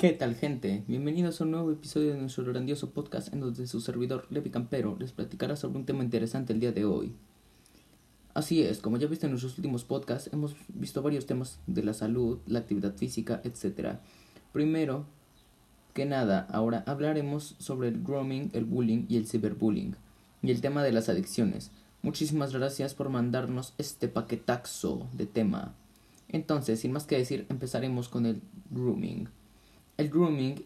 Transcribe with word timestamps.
¿Qué 0.00 0.14
tal 0.14 0.34
gente? 0.34 0.82
Bienvenidos 0.88 1.38
a 1.38 1.44
un 1.44 1.50
nuevo 1.50 1.72
episodio 1.72 2.14
de 2.14 2.18
nuestro 2.18 2.42
grandioso 2.46 2.88
podcast 2.88 3.34
en 3.34 3.40
donde 3.40 3.66
su 3.66 3.82
servidor 3.82 4.26
Levi 4.30 4.48
Campero 4.48 4.96
les 4.98 5.12
platicará 5.12 5.56
sobre 5.56 5.76
un 5.76 5.84
tema 5.84 6.02
interesante 6.02 6.54
el 6.54 6.60
día 6.60 6.72
de 6.72 6.86
hoy. 6.86 7.12
Así 8.32 8.62
es, 8.62 8.78
como 8.78 8.96
ya 8.96 9.08
viste 9.08 9.26
en 9.26 9.32
nuestros 9.32 9.58
últimos 9.58 9.84
podcasts, 9.84 10.30
hemos 10.32 10.56
visto 10.68 11.02
varios 11.02 11.26
temas 11.26 11.60
de 11.66 11.82
la 11.82 11.92
salud, 11.92 12.38
la 12.46 12.60
actividad 12.60 12.94
física, 12.94 13.42
etc. 13.44 13.98
Primero 14.54 15.04
que 15.92 16.06
nada, 16.06 16.46
ahora 16.50 16.82
hablaremos 16.86 17.56
sobre 17.58 17.88
el 17.88 18.02
grooming, 18.02 18.52
el 18.54 18.64
bullying 18.64 19.04
y 19.06 19.18
el 19.18 19.26
ciberbullying, 19.26 19.96
y 20.40 20.50
el 20.50 20.62
tema 20.62 20.82
de 20.82 20.92
las 20.92 21.10
adicciones. 21.10 21.72
Muchísimas 22.00 22.54
gracias 22.54 22.94
por 22.94 23.10
mandarnos 23.10 23.74
este 23.76 24.08
paquetaxo 24.08 25.10
de 25.12 25.26
tema. 25.26 25.74
Entonces, 26.30 26.80
sin 26.80 26.92
más 26.92 27.04
que 27.04 27.18
decir, 27.18 27.44
empezaremos 27.50 28.08
con 28.08 28.24
el 28.24 28.40
grooming. 28.70 29.28
El 30.00 30.08
grooming 30.08 30.64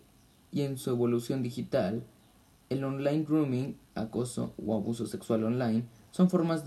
y 0.52 0.60
en 0.60 0.78
su 0.78 0.90
evolución 0.90 1.42
digital, 1.42 2.04
el 2.70 2.84
online 2.84 3.24
grooming, 3.24 3.76
acoso 3.96 4.54
o 4.64 4.76
abuso 4.76 5.06
sexual 5.06 5.42
online, 5.42 5.82
son 6.12 6.30
formas, 6.30 6.62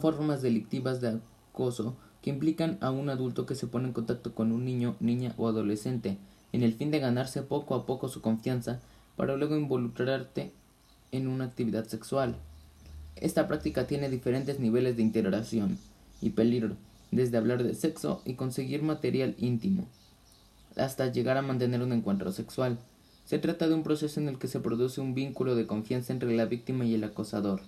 formas 0.00 0.40
delictivas 0.40 1.02
de 1.02 1.20
acoso 1.50 1.98
que 2.22 2.30
implican 2.30 2.78
a 2.80 2.90
un 2.92 3.10
adulto 3.10 3.44
que 3.44 3.54
se 3.54 3.66
pone 3.66 3.88
en 3.88 3.92
contacto 3.92 4.34
con 4.34 4.52
un 4.52 4.64
niño, 4.64 4.96
niña 4.98 5.34
o 5.36 5.48
adolescente 5.48 6.16
en 6.54 6.62
el 6.62 6.72
fin 6.72 6.90
de 6.90 6.98
ganarse 6.98 7.42
poco 7.42 7.74
a 7.74 7.84
poco 7.84 8.08
su 8.08 8.22
confianza 8.22 8.80
para 9.16 9.36
luego 9.36 9.54
involucrarte 9.54 10.54
en 11.12 11.28
una 11.28 11.44
actividad 11.44 11.84
sexual. 11.84 12.36
Esta 13.16 13.46
práctica 13.48 13.86
tiene 13.86 14.08
diferentes 14.08 14.60
niveles 14.60 14.96
de 14.96 15.02
integración 15.02 15.76
y 16.22 16.30
peligro, 16.30 16.74
desde 17.10 17.36
hablar 17.36 17.64
de 17.64 17.74
sexo 17.74 18.22
y 18.24 18.32
conseguir 18.32 18.82
material 18.82 19.34
íntimo, 19.36 19.86
hasta 20.76 21.10
llegar 21.10 21.36
a 21.36 21.42
mantener 21.42 21.82
un 21.82 21.92
encuentro 21.92 22.32
sexual. 22.32 22.78
Se 23.24 23.38
trata 23.38 23.68
de 23.68 23.74
un 23.74 23.82
proceso 23.82 24.20
en 24.20 24.28
el 24.28 24.38
que 24.38 24.48
se 24.48 24.60
produce 24.60 25.00
un 25.00 25.14
vínculo 25.14 25.56
de 25.56 25.66
confianza 25.66 26.12
entre 26.12 26.34
la 26.36 26.44
víctima 26.44 26.84
y 26.84 26.94
el 26.94 27.04
acosador. 27.04 27.60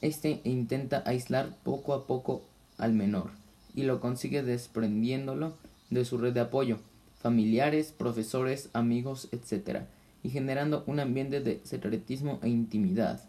Este 0.00 0.40
intenta 0.44 1.02
aislar 1.06 1.56
poco 1.64 1.94
a 1.94 2.06
poco 2.06 2.42
al 2.78 2.92
menor 2.92 3.30
y 3.74 3.82
lo 3.82 4.00
consigue 4.00 4.42
desprendiéndolo 4.42 5.54
de 5.90 6.04
su 6.04 6.18
red 6.18 6.32
de 6.32 6.40
apoyo, 6.40 6.78
familiares, 7.20 7.92
profesores, 7.96 8.68
amigos, 8.72 9.28
etc., 9.32 9.82
y 10.24 10.30
generando 10.30 10.84
un 10.86 11.00
ambiente 11.00 11.40
de 11.40 11.60
secretismo 11.64 12.38
e 12.42 12.48
intimidad. 12.48 13.20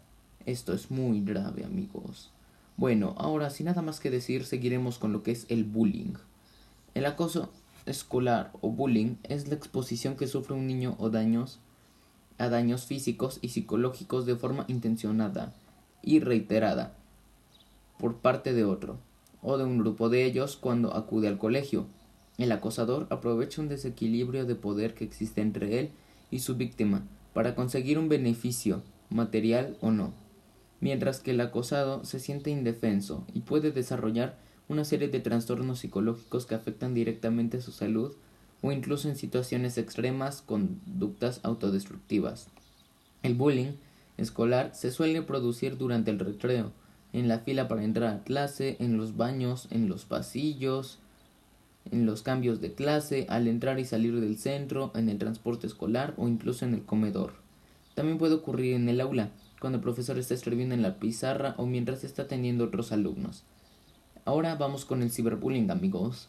Esto 0.46 0.72
es 0.72 0.92
muy 0.92 1.22
grave, 1.24 1.64
amigos. 1.64 2.30
Bueno, 2.76 3.14
ahora 3.18 3.50
sin 3.50 3.66
nada 3.66 3.82
más 3.82 3.98
que 3.98 4.10
decir, 4.10 4.44
seguiremos 4.44 4.98
con 4.98 5.12
lo 5.12 5.22
que 5.22 5.32
es 5.32 5.46
el 5.48 5.64
bullying. 5.64 6.14
El 6.94 7.06
acoso 7.06 7.50
escolar 7.86 8.52
o 8.60 8.70
bullying 8.70 9.16
es 9.24 9.48
la 9.48 9.54
exposición 9.54 10.16
que 10.16 10.26
sufre 10.26 10.54
un 10.54 10.66
niño 10.66 10.96
o 10.98 11.10
daños 11.10 11.60
a 12.38 12.48
daños 12.48 12.86
físicos 12.86 13.38
y 13.42 13.50
psicológicos 13.50 14.26
de 14.26 14.36
forma 14.36 14.64
intencionada 14.68 15.54
y 16.02 16.20
reiterada 16.20 16.96
por 17.98 18.16
parte 18.16 18.52
de 18.52 18.64
otro 18.64 18.98
o 19.42 19.56
de 19.58 19.64
un 19.64 19.78
grupo 19.78 20.08
de 20.08 20.24
ellos 20.24 20.56
cuando 20.56 20.94
acude 20.94 21.28
al 21.28 21.38
colegio. 21.38 21.86
El 22.38 22.50
acosador 22.50 23.06
aprovecha 23.10 23.60
un 23.60 23.68
desequilibrio 23.68 24.46
de 24.46 24.56
poder 24.56 24.94
que 24.94 25.04
existe 25.04 25.40
entre 25.40 25.78
él 25.78 25.90
y 26.30 26.40
su 26.40 26.56
víctima 26.56 27.02
para 27.32 27.54
conseguir 27.54 27.98
un 27.98 28.08
beneficio, 28.08 28.82
material 29.10 29.76
o 29.80 29.90
no 29.90 30.12
mientras 30.84 31.20
que 31.20 31.30
el 31.30 31.40
acosado 31.40 32.04
se 32.04 32.20
siente 32.20 32.50
indefenso 32.50 33.24
y 33.32 33.40
puede 33.40 33.72
desarrollar 33.72 34.36
una 34.68 34.84
serie 34.84 35.08
de 35.08 35.20
trastornos 35.20 35.80
psicológicos 35.80 36.46
que 36.46 36.54
afectan 36.54 36.94
directamente 36.94 37.58
a 37.58 37.60
su 37.60 37.72
salud 37.72 38.14
o 38.62 38.72
incluso 38.72 39.08
en 39.08 39.16
situaciones 39.16 39.76
extremas 39.76 40.42
conductas 40.42 41.40
autodestructivas. 41.42 42.48
El 43.22 43.34
bullying 43.34 43.72
escolar 44.16 44.74
se 44.74 44.90
suele 44.90 45.22
producir 45.22 45.76
durante 45.76 46.10
el 46.10 46.18
recreo, 46.18 46.72
en 47.12 47.28
la 47.28 47.40
fila 47.40 47.68
para 47.68 47.84
entrar 47.84 48.14
a 48.14 48.24
clase, 48.24 48.76
en 48.80 48.96
los 48.96 49.16
baños, 49.16 49.68
en 49.70 49.88
los 49.88 50.04
pasillos, 50.04 50.98
en 51.90 52.06
los 52.06 52.22
cambios 52.22 52.60
de 52.60 52.72
clase, 52.72 53.26
al 53.28 53.46
entrar 53.46 53.78
y 53.78 53.84
salir 53.84 54.18
del 54.18 54.38
centro, 54.38 54.92
en 54.94 55.08
el 55.08 55.18
transporte 55.18 55.66
escolar 55.66 56.14
o 56.16 56.26
incluso 56.26 56.64
en 56.64 56.74
el 56.74 56.84
comedor. 56.84 57.34
También 57.94 58.18
puede 58.18 58.34
ocurrir 58.34 58.74
en 58.74 58.88
el 58.88 59.00
aula, 59.00 59.30
cuando 59.60 59.78
el 59.78 59.82
profesor 59.82 60.18
está 60.18 60.34
escribiendo 60.34 60.74
en 60.74 60.82
la 60.82 60.98
pizarra 60.98 61.54
o 61.58 61.66
mientras 61.66 62.02
está 62.02 62.22
atendiendo 62.22 62.64
otros 62.64 62.92
alumnos. 62.92 63.44
Ahora 64.24 64.54
vamos 64.54 64.84
con 64.84 65.02
el 65.02 65.10
ciberbullying, 65.10 65.70
amigos. 65.70 66.28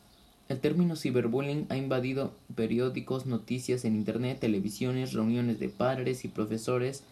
El 0.50 0.60
término 0.60 0.96
ciberbullying 0.96 1.68
ha 1.70 1.78
invadido 1.78 2.34
periódicos, 2.56 3.26
noticias 3.26 3.86
en 3.86 3.96
internet, 3.96 4.40
televisiones, 4.40 5.14
reuniones 5.14 5.60
de 5.60 5.70
padres 5.70 6.26
y 6.26 6.28
profesores 6.28 7.04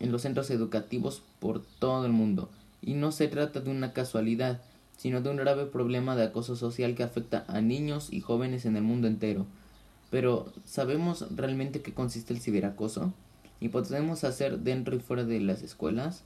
en 0.00 0.12
los 0.12 0.22
centros 0.22 0.50
educativos 0.50 1.22
por 1.38 1.62
todo 1.78 2.06
el 2.06 2.12
mundo. 2.12 2.50
Y 2.82 2.94
no 2.94 3.12
se 3.12 3.28
trata 3.28 3.60
de 3.60 3.70
una 3.70 3.92
casualidad, 3.92 4.62
sino 4.96 5.20
de 5.20 5.30
un 5.30 5.36
grave 5.36 5.66
problema 5.66 6.16
de 6.16 6.24
acoso 6.24 6.56
social 6.56 6.94
que 6.94 7.02
afecta 7.02 7.44
a 7.48 7.60
niños 7.60 8.12
y 8.12 8.20
jóvenes 8.20 8.64
en 8.64 8.76
el 8.76 8.82
mundo 8.82 9.06
entero. 9.06 9.46
Pero, 10.10 10.52
¿sabemos 10.64 11.26
realmente 11.34 11.82
qué 11.82 11.92
consiste 11.92 12.32
el 12.32 12.40
ciberacoso? 12.40 13.12
y 13.60 13.68
podemos 13.68 14.24
hacer 14.24 14.60
dentro 14.60 14.96
y 14.96 15.00
fuera 15.00 15.24
de 15.24 15.40
las 15.40 15.62
escuelas. 15.62 16.22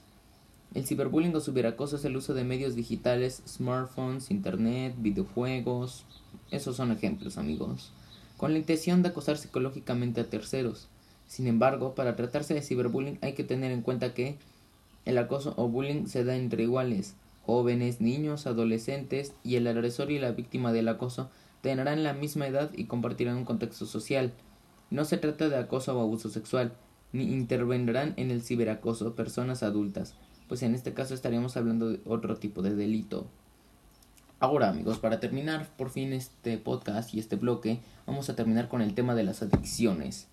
El 0.73 0.87
ciberbullying 0.87 1.35
o 1.35 1.41
ciberacoso 1.41 1.97
es 1.97 2.05
el 2.05 2.17
uso 2.17 2.33
de 2.33 2.45
medios 2.45 2.77
digitales, 2.77 3.43
smartphones, 3.45 4.31
internet, 4.31 4.95
videojuegos. 4.99 6.05
Esos 6.53 6.77
son 6.77 6.93
ejemplos, 6.93 7.39
amigos. 7.39 7.93
Con 8.37 8.53
la 8.53 8.59
intención 8.61 9.03
de 9.03 9.09
acosar 9.09 9.37
psicológicamente 9.37 10.21
a 10.21 10.31
terceros. 10.31 10.87
Sin 11.27 11.49
embargo, 11.49 11.97
para 11.97 12.15
tratarse 12.15 12.55
de 12.55 12.63
ciberbullying 12.63 13.19
hay 13.21 13.33
que 13.33 13.43
tener 13.43 13.73
en 13.73 13.83
cuenta 13.83 14.15
que 14.15 14.37
el 15.05 15.19
acoso 15.19 15.55
o 15.57 15.69
bullying 15.69 16.07
se 16.07 16.23
da 16.23 16.37
entre 16.37 16.63
iguales. 16.63 17.15
Jóvenes, 17.45 18.01
niños, 18.01 18.47
adolescentes 18.47 19.33
y 19.43 19.57
el 19.57 19.67
agresor 19.67 20.13
y 20.13 20.21
la 20.21 20.31
víctima 20.31 20.73
del 20.73 20.89
acoso 20.89 21.31
tendrán 21.63 22.05
la 22.05 22.13
misma 22.13 22.47
edad 22.47 22.71
y 22.77 22.85
compartirán 22.85 23.37
un 23.37 23.45
contexto 23.45 23.87
social. 23.87 24.33
No 24.91 25.05
se 25.05 25.19
trata 25.19 25.49
de 25.49 25.57
acoso 25.57 25.99
o 25.99 26.01
abuso 26.01 26.29
sexual, 26.29 26.75
ni 27.13 27.25
intervendrán 27.25 28.15
en 28.17 28.31
el 28.31 28.43
ciberacoso 28.43 29.17
personas 29.17 29.65
adultas, 29.65 30.15
pues 30.51 30.65
en 30.65 30.75
este 30.75 30.93
caso 30.93 31.15
estaríamos 31.15 31.57
hablando 31.57 31.91
de 31.91 32.01
otro 32.05 32.37
tipo 32.37 32.61
de 32.61 32.75
delito. 32.75 33.25
Ahora 34.41 34.69
amigos, 34.69 34.99
para 34.99 35.21
terminar 35.21 35.69
por 35.77 35.91
fin 35.91 36.13
este 36.13 36.59
podcast 36.59 37.15
y 37.15 37.21
este 37.21 37.37
bloque, 37.37 37.79
vamos 38.05 38.29
a 38.29 38.35
terminar 38.35 38.67
con 38.67 38.83
el 38.83 38.93
tema 38.93 39.15
de 39.15 39.23
las 39.23 39.43
adicciones. 39.43 40.27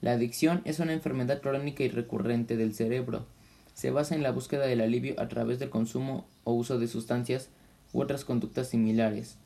La 0.00 0.12
adicción 0.12 0.62
es 0.64 0.78
una 0.78 0.94
enfermedad 0.94 1.42
crónica 1.42 1.84
y 1.84 1.90
recurrente 1.90 2.56
del 2.56 2.72
cerebro. 2.74 3.26
Se 3.74 3.90
basa 3.90 4.14
en 4.14 4.22
la 4.22 4.30
búsqueda 4.30 4.66
del 4.66 4.80
alivio 4.80 5.14
a 5.20 5.28
través 5.28 5.58
del 5.58 5.68
consumo 5.68 6.24
o 6.44 6.54
uso 6.54 6.78
de 6.78 6.88
sustancias 6.88 7.50
u 7.92 8.00
otras 8.00 8.24
conductas 8.24 8.68
similares. 8.68 9.36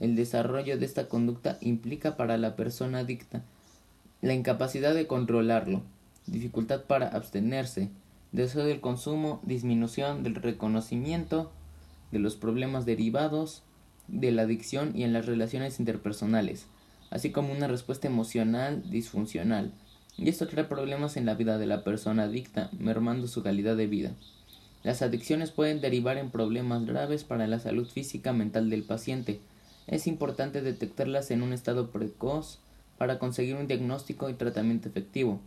El 0.00 0.16
desarrollo 0.16 0.78
de 0.78 0.84
esta 0.84 1.06
conducta 1.06 1.58
implica 1.60 2.16
para 2.16 2.38
la 2.38 2.56
persona 2.56 2.98
adicta 2.98 3.44
la 4.20 4.34
incapacidad 4.34 4.94
de 4.94 5.06
controlarlo, 5.06 5.82
dificultad 6.26 6.82
para 6.86 7.06
abstenerse, 7.06 7.88
deseo 8.32 8.64
del 8.64 8.80
consumo, 8.80 9.40
disminución 9.44 10.22
del 10.22 10.36
reconocimiento 10.36 11.50
de 12.12 12.18
los 12.18 12.36
problemas 12.36 12.86
derivados 12.86 13.62
de 14.08 14.32
la 14.32 14.42
adicción 14.42 14.92
y 14.94 15.04
en 15.04 15.12
las 15.12 15.26
relaciones 15.26 15.78
interpersonales, 15.78 16.66
así 17.10 17.30
como 17.30 17.52
una 17.52 17.68
respuesta 17.68 18.08
emocional 18.08 18.88
disfuncional. 18.90 19.72
Y 20.16 20.28
esto 20.28 20.48
crea 20.48 20.68
problemas 20.68 21.16
en 21.16 21.26
la 21.26 21.34
vida 21.34 21.58
de 21.58 21.66
la 21.66 21.84
persona 21.84 22.24
adicta, 22.24 22.70
mermando 22.78 23.26
su 23.26 23.42
calidad 23.42 23.76
de 23.76 23.86
vida. 23.86 24.12
Las 24.82 25.02
adicciones 25.02 25.50
pueden 25.50 25.80
derivar 25.80 26.16
en 26.16 26.30
problemas 26.30 26.86
graves 26.86 27.24
para 27.24 27.46
la 27.46 27.58
salud 27.58 27.86
física 27.86 28.32
mental 28.32 28.70
del 28.70 28.82
paciente. 28.82 29.40
Es 29.86 30.06
importante 30.06 30.62
detectarlas 30.62 31.30
en 31.30 31.42
un 31.42 31.52
estado 31.52 31.90
precoz 31.90 32.60
para 32.96 33.18
conseguir 33.18 33.56
un 33.56 33.66
diagnóstico 33.66 34.28
y 34.30 34.34
tratamiento 34.34 34.88
efectivo. 34.88 35.40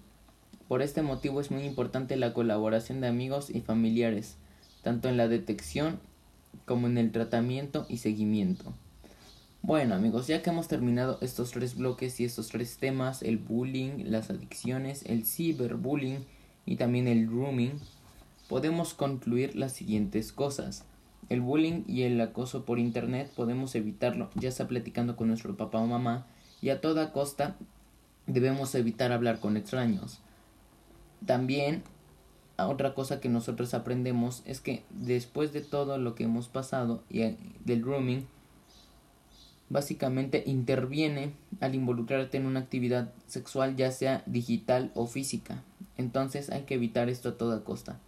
Por 0.68 0.82
este 0.82 1.02
motivo 1.02 1.42
es 1.42 1.52
muy 1.52 1.64
importante 1.64 2.16
la 2.16 2.34
colaboración 2.34 3.02
de 3.02 3.08
amigos 3.08 3.50
y 3.50 3.62
familiares, 3.62 4.38
tanto 4.82 5.10
en 5.10 5.18
la 5.18 5.28
detección 5.28 6.00
como 6.66 6.88
en 6.88 6.98
el 6.98 7.12
tratamiento 7.12 7.86
y 7.90 7.98
seguimiento. 7.98 8.74
Bueno 9.62 9.96
amigos, 9.96 10.28
ya 10.28 10.42
que 10.42 10.50
hemos 10.50 10.68
terminado 10.68 11.18
estos 11.22 11.52
tres 11.52 11.76
bloques 11.76 12.20
y 12.20 12.26
estos 12.26 12.50
tres 12.50 12.78
temas, 12.78 13.24
el 13.24 13.38
bullying, 13.38 14.06
las 14.06 14.30
adicciones, 14.30 15.04
el 15.06 15.26
ciberbullying 15.26 16.26
y 16.66 16.76
también 16.76 17.08
el 17.08 17.28
grooming, 17.28 17.80
podemos 18.48 18.94
concluir 18.94 19.56
las 19.56 19.74
siguientes 19.74 20.32
cosas. 20.32 20.86
El 21.30 21.42
bullying 21.42 21.84
y 21.88 22.04
el 22.04 22.20
acoso 22.20 22.66
por 22.66 22.80
internet 22.80 23.32
podemos 23.36 23.76
evitarlo, 23.76 24.30
ya 24.36 24.52
sea 24.52 24.68
platicando 24.68 25.16
con 25.16 25.30
nuestro 25.30 25.56
papá 25.56 25.80
o 25.80 25.88
mamá, 25.88 26.26
y 26.62 26.70
a 26.70 26.82
toda 26.82 27.12
costa 27.12 27.56
debemos 28.28 28.76
evitar 28.76 29.12
hablar 29.12 29.40
con 29.40 29.56
extraños. 29.58 30.23
También 31.26 31.84
otra 32.58 32.94
cosa 32.94 33.20
que 33.20 33.30
nosotros 33.30 33.74
aprendemos 33.74 34.44
es 34.46 34.62
que 34.62 34.84
después 34.92 35.54
de 35.54 35.62
todo 35.62 35.98
lo 35.98 36.16
que 36.16 36.26
hemos 36.26 36.48
pasado 36.48 37.04
y 37.10 37.36
del 37.66 37.82
grooming 37.82 38.28
básicamente 39.70 40.44
interviene 40.46 41.34
al 41.60 41.74
involucrarte 41.74 42.38
en 42.38 42.46
una 42.46 42.60
actividad 42.60 43.12
sexual 43.28 43.76
ya 43.76 43.92
sea 43.92 44.24
digital 44.26 44.92
o 44.94 45.08
física. 45.08 45.64
Entonces 45.98 46.50
hay 46.50 46.64
que 46.64 46.76
evitar 46.76 47.10
esto 47.10 47.30
a 47.30 47.38
toda 47.38 47.64
costa. 47.64 48.00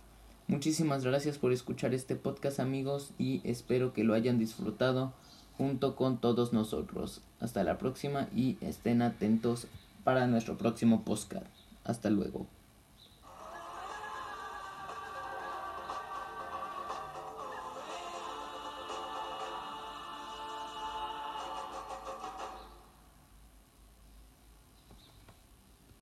Muchísimas 0.47 1.03
gracias 1.03 1.39
por 1.39 1.51
escuchar 1.51 1.95
este 1.95 2.15
podcast 2.15 2.59
amigos 2.59 3.11
y 3.17 3.41
espero 3.43 3.93
que 3.93 4.03
lo 4.03 4.13
hayan 4.13 4.37
disfrutado 4.37 5.13
junto 5.57 5.95
con 5.95 6.19
todos 6.19 6.53
nosotros. 6.53 7.21
Hasta 7.39 7.63
la 7.63 7.79
próxima 7.79 8.27
y 8.35 8.57
estén 8.61 9.01
atentos 9.01 9.67
para 10.03 10.27
nuestro 10.27 10.57
próximo 10.57 11.03
podcast. 11.03 11.47
Hasta 11.83 12.11
luego. 12.11 12.54